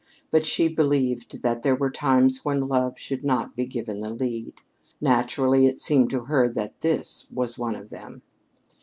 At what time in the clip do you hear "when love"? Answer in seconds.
2.43-2.97